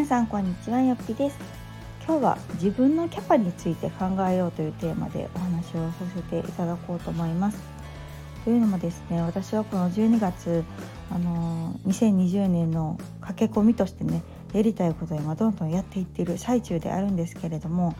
[0.00, 1.36] 皆さんこんにちはよっぴです
[2.06, 7.58] 今日は自分のキャパについて考えようというテーマでお話をさせていただこうと思います
[8.44, 10.64] というのもですね私はこの12月
[11.10, 14.22] あの2020年の駆け込みとしてね
[14.54, 17.94] やりたいことを今どんどんやっていってる最中であるんですけれども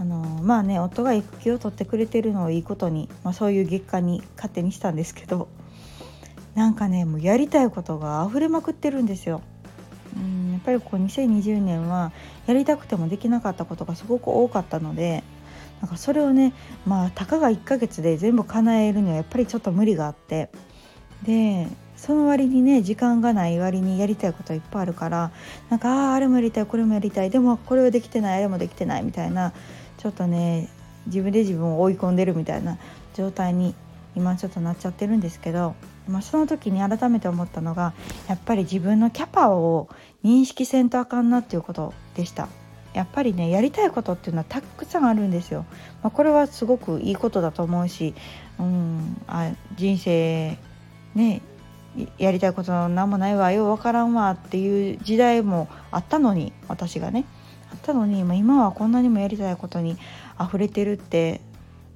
[0.00, 5.46] あのまあね夫が育休を取ってくれてるのをいいことに、まあ、そういう月間に勝手にしたんですけど
[6.56, 9.40] なんかねもうやりたいことが溢れまくってるんですよ。
[10.16, 12.12] うんやっぱりこう2020年は
[12.46, 15.22] やりたくてもできなかったことがすごく多かったので
[15.80, 16.52] なんかそれをね
[16.86, 20.50] まあたかが1ヶ月で全部叶えるにはやっぱりちょっと無理があって
[21.24, 25.32] でその割にね時間がない割にやりたいこといっぱいあるから
[25.68, 29.52] なんかああれもやりたいこれもやりたいでもこれはできてないあれもできてないみたいな
[29.98, 30.68] ちょっとね
[31.06, 32.78] 自分で自分を追い込んでるみたいな
[33.14, 33.74] 状態に
[34.14, 35.74] 今ちょっとなっちゃってるんですけど、
[36.08, 37.92] まあ、その時に改めて思ったのが
[38.28, 39.88] やっぱり自分のキャパを
[40.24, 42.48] 認識せんとあかんなっていうことでした。
[42.94, 45.66] やっぱりねやりたいことっていうのはたくさんあるんですよ。
[46.02, 48.14] まあ、これはすごくいいことだと思うし、
[48.58, 50.58] うん、あ人生
[51.14, 51.42] ね
[52.18, 57.24] やりたいこと何もないわよう分からんわっていう時代もあったのに私がね
[57.72, 59.96] あったのに、まあ、今はこんなにもやりたいことに
[60.40, 61.40] 溢れてるって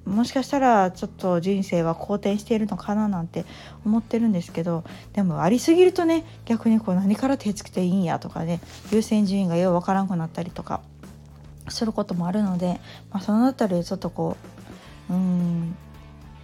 [0.04, 3.44] もしかしたらちょっと人生は好転しているのかななんて
[3.84, 10.80] 思ってるんですけどでもありすぎるとね逆にこう何から手つけていいんやとかね優先順位がようわからんくなったりとか
[11.68, 14.36] することもあるので、まあ、その辺りちょっとこ
[15.08, 15.76] ううん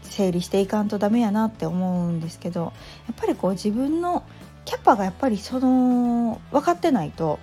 [0.03, 2.73] 整理していかんとダメやなって思うんですけど
[3.07, 4.25] やっぱりこう自分の
[4.65, 7.39] キャパがやっぱりその分かってないと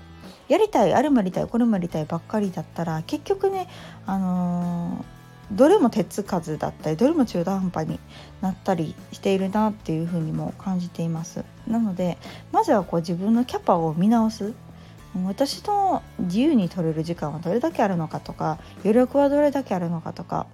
[0.48, 3.68] やりたいあれもやりたいこれもやりたいばっかりだったら結局ね
[4.06, 5.15] あのー
[5.52, 8.00] どれも手つかずだったりどれも中途半端に
[8.42, 12.18] なったりしているなっていうふうにも感じていますなので
[12.52, 14.54] まずはこう自分のキャパを見直す
[15.24, 20.48] 私の自由に取れる時間はどれだけあるのかとか余力はどれだけあるのかとか、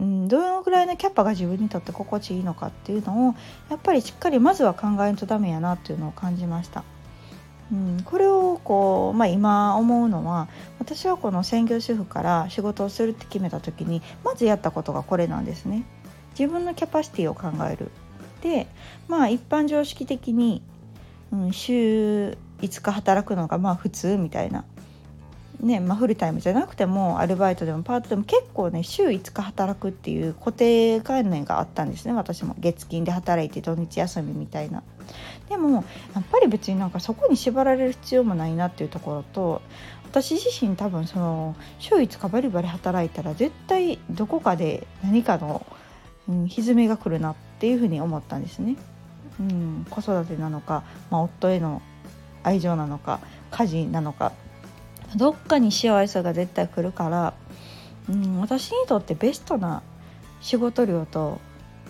[0.00, 3.34] うん、どのぐらいのキャパが自分にとって心地いいのかっていうのを
[3.70, 6.82] やっぱりしっかりまずは考えんとダメやなっていうのを感じました。
[7.70, 10.48] うん、これをこう、まあ、今思うのは
[10.78, 15.84] 私はこの専業主婦から仕事をするって決めた時にまずやったことがこれなんですね。
[16.38, 17.90] 自分のキャパシティを考える。
[18.42, 18.68] で
[19.08, 20.62] まあ一般常識的に、
[21.32, 24.64] うん、週5日働くのがまあ普通みたいな
[25.60, 34.82] ねまあ、フルタイムじゃなくてもアルバイトでもパートでも結構ね週5日働くっていう固定概念があったんですね私も月金で働いて土日休みみたいな。
[35.48, 39.62] でもやっぱり別になんかそこに縛られる必要もないなっていうところと
[40.04, 45.66] 私自身多分その週5日バリバリ働いたら絶対どこかで何かの、
[46.28, 48.76] うん、歪みが来るなっていうふうに思ったんですね。
[49.40, 51.80] うん、子育てなのか、まあ、夫への
[52.42, 53.20] 愛情なのか
[53.50, 54.32] 家事なのか
[55.16, 57.34] どっかに幸せが絶対来るから、
[58.08, 59.82] うん、私にとってベストな
[60.40, 61.40] 仕事量と、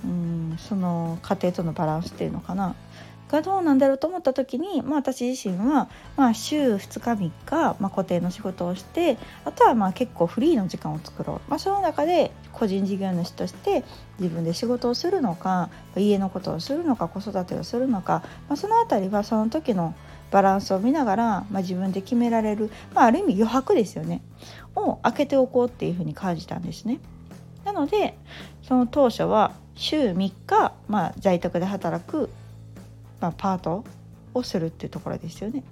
[0.04, 2.74] うん、その家庭とのバランスっていうのかな。
[3.28, 13.84] がどうなんだろうと思った時に、まあ、私自身は、まあ、週2日3日、まあ、固定の仕事をしてあとはまあ結構フリーの時間を作ろう、まあ、その中で個人事業主として
[14.18, 19.94] 自分で仕事をするのか家のことをするのか子育てをするのか、まあ、その辺りはその時の
[20.30, 24.22] バランスを見ながら、まあ、自分で決められる、まあ、ある意味余白ですよね
[24.74, 27.00] を開けておこうっていうふうに感じたんですね。
[27.64, 28.18] なので
[28.62, 32.30] その当初は週3日、まあ、在宅で働く、
[33.20, 33.84] まあ、パート
[34.34, 35.62] をするっていうところですよね。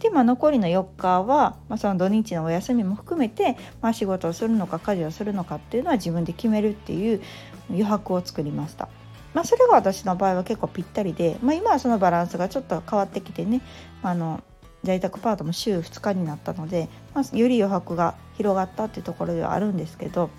[0.00, 7.20] で、まあ、残りの4日は、まあ、その土日のお休みも含めて、まあ、仕事をするのか家事をするのかっていうのは自分で決めるっていう
[7.68, 8.88] 余白を作りました。
[9.34, 13.60] まあ、それが私の場合は結構ぴったりで、まあ、今はそのバランスがちょっと変わってきてね
[14.02, 14.42] あの
[14.84, 20.30] 在宅パートも週2日になったので、まあ、より余白が広がったっていうところではあるんですけど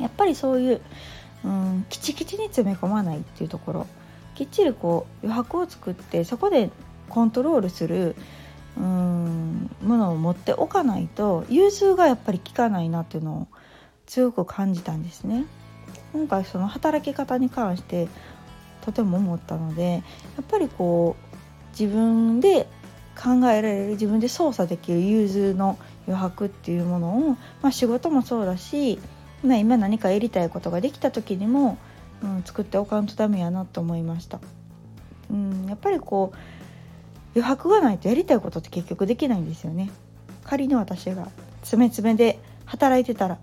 [0.00, 0.80] やっぱりそういう、
[1.44, 3.86] うん、きちきちに詰め込まないっていうところ
[4.34, 6.70] きっちりこう余白を作ってそこで
[7.08, 8.16] コントロールする
[8.76, 13.48] うんものを持っておかないと融通がやっぱり効かないなっていうのを
[14.06, 15.46] 強く感じたんですね。
[16.12, 18.08] 今回その働き方に関して
[18.82, 20.02] とても思ったので
[20.36, 21.36] やっぱりこう
[21.78, 22.66] 自分で
[23.16, 27.30] 考えられる自分で操作できる融通の余白っていうものを、
[27.62, 28.98] まあ、仕事もそうだし、
[29.42, 31.78] まあ、今何かやりたいことができた時にも、
[32.22, 34.38] うん、作っておかんとダメやなと思いました。
[35.30, 36.36] うん、やっぱりこう
[37.36, 39.90] 余白がないとやりたいことって結局できないんですよね。
[40.42, 41.28] 仮に私が
[41.60, 43.36] 詰め詰めで働いてたら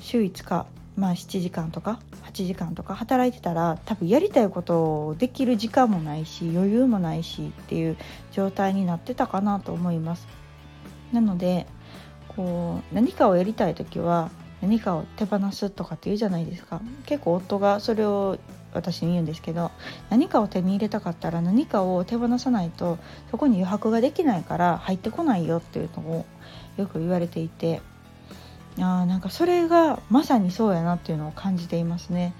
[0.00, 0.66] 週5日
[0.96, 7.96] まあ7時間とか8時間とか働いてたら多分やりたいことをできる時間もないし余裕もないしっていう
[8.32, 10.26] 状態になってたかなと思います。
[11.12, 11.68] なので
[12.26, 14.30] こう何かをやりたい時は
[14.60, 18.36] 何かを手放すとかって言うじゃないですか結構夫がそれを
[18.76, 19.70] 私に言うんですけど
[20.10, 22.98] 何かを手に入れたかったら何かを手放さないと
[23.30, 26.26] そこに余白ができないから入ってこないよっていうのを
[26.76, 27.80] よく言われていて
[28.78, 32.34] あなんかそれがまさにそうやなっていうのを感じていますね。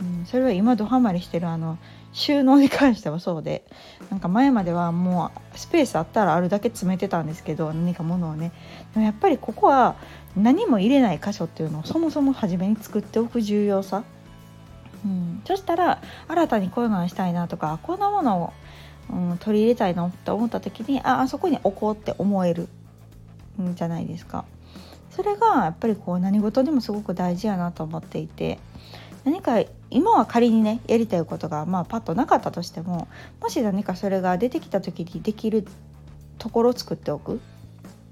[0.00, 1.76] うん、それは今ドハマりしてるあの
[2.12, 3.64] 収納に関してはそうで
[4.10, 8.52] なんか前まではもうスペースあったらあるだけ詰めてたんですけど何か物をね
[8.94, 9.96] でもやっぱりここは
[10.36, 14.04] 何も入れない箇所っていうのをそもそも初めに作っておく重要さ、
[15.04, 18.52] うん、そしたら新たにこういうのにしたいなとかこんなものを、
[19.10, 22.68] うん、取り入れたいのって思った時にああそこに置こうって思える
[23.60, 24.44] んじゃないですか。
[25.10, 28.60] それがやっぱりこう何事にもすごく大事やなと思っていて
[29.24, 33.08] 何か今は仮にねやりたいことがまあパッとなかったとしても
[33.40, 35.66] もし何かそれが出てきた時にできる
[36.38, 37.38] ところを作っておくっ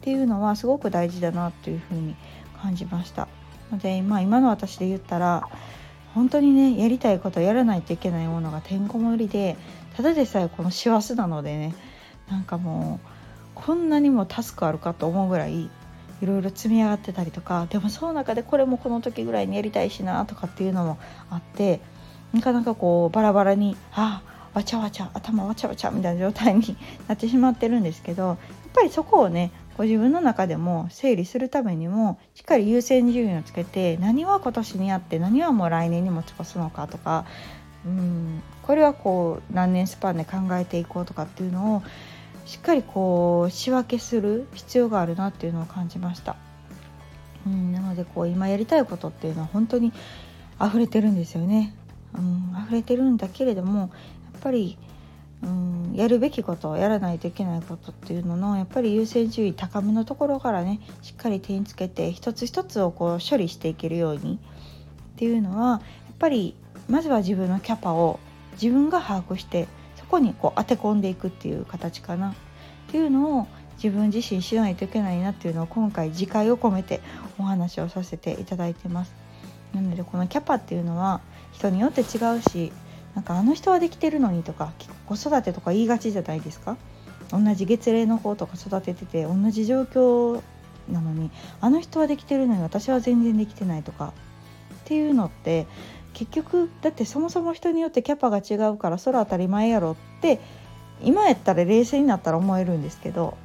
[0.01, 2.17] ていうのはすごく大事だなというふうに
[2.61, 3.29] 感じました。
[3.73, 5.49] で、まあ、今の私で言ったら
[6.17, 9.59] 本当にねやりたいことやらないといけないものがてんこ盛りで
[9.99, 11.75] ただでさえこの師走なのでね
[12.31, 13.09] なんかもう
[13.55, 15.71] こんなにもタスクあるかと思うぐらいい
[16.23, 20.99] ろいろ積み上がってたりとかでもその中でこれもこの時ぐらいにやりたいしなとかっていうのも
[21.29, 21.81] あって
[22.33, 24.23] なかなかこうバラバラにあ
[24.55, 26.79] わちゃわちゃ頭わちゃわちゃみたいな状態に
[27.09, 28.37] なってしまってるんですけどやっ
[28.73, 37.27] ぱりそこをねご自分の中でも整理するためにもしっかり優先順位をつけて何は今年にあって何はもう来年に持ち越すのかとか
[37.85, 41.83] うんこれはこう何年スパンで考えていこうとかっていうのを
[42.47, 46.37] しっかりこう仕分けする必要があるなっていうのを感じました。
[47.47, 49.93] うん、なのでこう今やりたいことっていうのは本当に
[50.61, 51.75] 溢れてるんですよね。
[52.17, 53.91] うん、溢れてるんだけれどもやっ
[54.41, 54.79] ぱり、
[55.43, 64.39] うん、やるべきことやらないといけないことっていうののやっぱり優先順位高めのところからねしっかり手につけて一つ一つをこう処理していけるように
[65.15, 65.81] っていうのはやっ
[66.19, 66.55] ぱり
[66.89, 68.19] まずは自分のキャパを
[68.61, 72.31] 自分が把握してそこにこう当て込んでいくっていう形かな。
[72.31, 72.35] っ
[72.89, 73.47] ていうのを
[73.83, 77.01] 自分自身しないといけないなっていうのを今回自戒を込めて
[77.39, 79.13] お話をさせていただいてます。
[79.75, 81.21] なのでこのキャパっていうのは
[81.53, 82.05] 人によって違
[82.37, 82.73] うし
[83.17, 84.73] なんかあの人はできてるのにとか
[85.07, 86.77] 子育てとか言いがちじゃないですか？
[87.33, 90.41] 同じ月齢の子とか育ててて同じ状況
[90.89, 94.13] なのにあの人はできてるのに私は全然できてないとか
[94.75, 95.67] っていうのって
[96.13, 100.39] 結局だってそもそも人によってキャパが違うからそれ当たり前やろって
[101.03, 103.37] 今やったら冷静になったら思えるんですけど、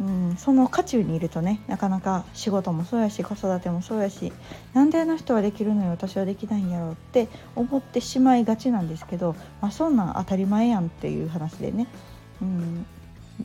[0.00, 4.32] うん、その渦中にいるとねなかなか仕事もそうやし子育てもそうやし
[4.72, 11.88] なんであの人はできるのに私はできないんやろうって思ってしまいがちなんですけど、まあ、そんなん当たり前やんっていう話でね、
[12.40, 12.86] うん、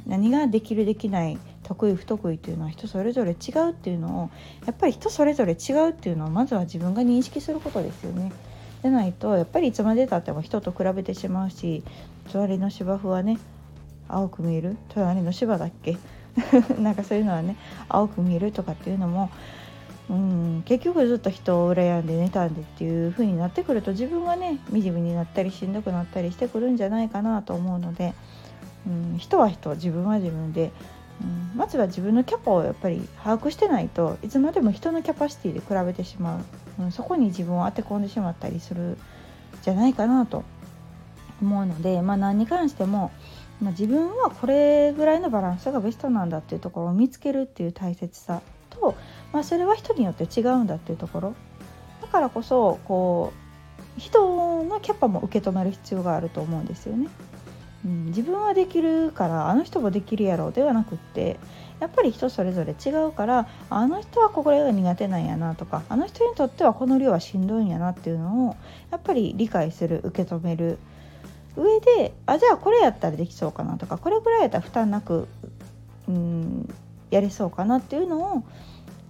[0.06, 4.30] 何ができるできない得意不得意っていうのは人それぞれ違うっていうのを
[4.68, 8.32] やっぱり人それぞれ違うっていうのをまずは自分が認識することですよね。
[8.84, 11.84] でないとやっぱりいつまでたっても人と比べてしまうし
[12.32, 13.40] 隣の芝生はね
[14.10, 14.78] 青く見える？
[14.90, 15.98] 隣の芝だっけ？
[16.80, 17.56] なんかそういうのはね
[17.90, 19.30] 青く見えるとかっていうのも
[20.10, 28.14] うん結局ずっと人を羨んで妬んでっていう風になってくると自分がね惨めになったりしんどくなったりしてくるんじゃないかなと思うので、
[28.88, 30.72] うん、人は人自分は自分で
[31.22, 36.38] うん、まずは自分のキャパをやっぱり把握してないといつまでも人のキャパシティで比べてしま
[36.80, 38.98] う、うん、そこに自分を当て込んでしまったりする
[39.62, 40.44] じゃないかなと
[41.42, 43.12] 思うので、まあ、何に関しても、
[43.64, 48.96] まあ、自分はこれぐらいのバランスがベストなんだっていうところを見つけるっていう大切さと、
[49.32, 51.36] まあ、それは人によって違うんだっていうところ
[52.02, 53.32] だからこそこ
[53.98, 57.08] う人のキャパも受け止める必要があると思うんですよね。
[57.86, 61.38] うん、自分はできるからあの人もできるやろうではなくって
[61.82, 68.56] やっぱり人それぞれ違うからあの人はこれが苦手なんやなとかあの人にとってはこの量はしんどいんやなっていうのを
[68.90, 70.78] やっぱり理解する受け止める
[71.56, 75.28] 上であじゃあこれやったらできそうかなとかこれぐらいやったら負担なく、
[76.08, 76.70] うん、
[77.12, 78.44] やれそうかなっていうのを、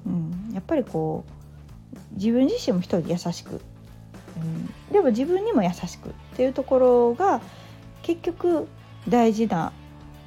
[0.05, 3.61] うん、やっぱりこう自分自身も一人優しく、
[4.37, 7.41] うん、でも自分にも優しくっていうところが
[8.01, 8.67] 結局
[9.07, 9.71] 大事な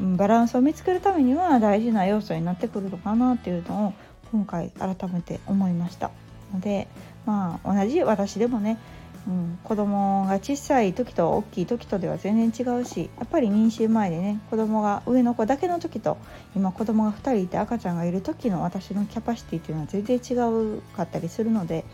[0.00, 3.94] うんバランスを見つけるためには大事な要素になってくるのかなっていうのを
[4.32, 6.10] 今回改めて思いました
[6.52, 6.88] ので
[7.24, 8.78] まあ同じ私でもね、
[9.28, 16.16] うん、子供が小さい時と大きい時とでは全然違うしやっぱり妊娠前でね子供が上の子だけの時と
[16.54, 20.34] 今子供が2人いて赤ちゃんがいる時の私のキャパシティっていうのは全然違
[20.78, 21.84] うかったりするので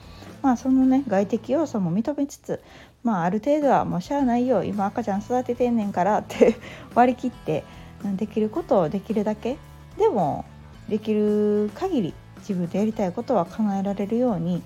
[0.42, 2.60] まあそのね外的要素も認めつつ
[3.02, 6.56] まあある程度はもうしゃあないよ今赤ちゃん育ててんねんからって
[6.94, 7.64] 割り切って
[8.16, 9.56] できることをできるだけ。
[9.96, 10.44] でも
[10.88, 14.62] できる限り自分でやりたいことは叶えられるように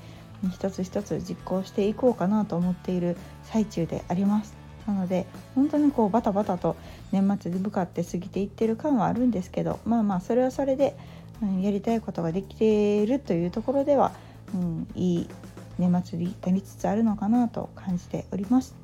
[0.51, 4.55] 一つ一つ実行していこうかなと思っている最中であります。
[4.87, 6.77] なので本当にこうバタバタと
[7.11, 10.97] 年末に向かって過ぎていってる感はあるんですけどまあまあそれはそれで、
[11.43, 14.13] うん、やりたいことができているというところでは、
[14.55, 15.29] うん、いい
[15.79, 18.75] 年末になりつつあるのかなと感じております。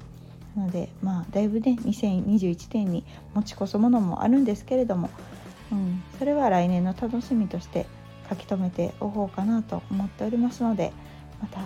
[0.56, 3.04] なのでまあだいぶね2021年に
[3.34, 5.08] 持ち越すものもあるんですけれども、
[5.70, 7.86] うん、それは来年の楽しみとして
[8.28, 10.92] 書き留めておこうかなと思っておりますので
[11.42, 11.60] また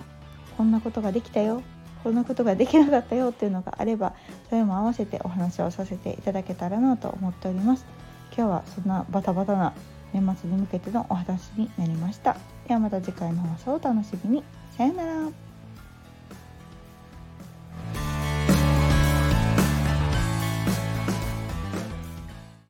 [0.57, 1.61] こんなことができたよ。
[2.03, 4.13] こんなことができなかったよっていうのがあれば
[4.49, 7.85] それも合わせてお話をさせていただけたらなと思っております。
[8.35, 9.73] 今日はそんなバタバタな
[10.13, 12.37] 年末に向けてのお話になりました。
[12.67, 14.43] ではまた次回の放送をお楽しみに。
[14.77, 15.46] さようなら。